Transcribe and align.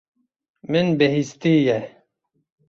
Min 0.71 0.87
bihîstiye. 0.97 1.79